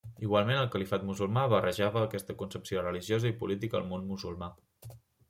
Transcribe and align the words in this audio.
Igualment 0.27 0.59
el 0.59 0.69
califat 0.75 1.03
musulmà 1.09 1.43
barrejava 1.51 2.01
aquesta 2.05 2.35
concepció 2.39 2.85
religiosa 2.87 3.31
i 3.35 3.37
política 3.43 3.79
al 3.81 3.87
món 3.93 4.09
musulmà. 4.15 4.49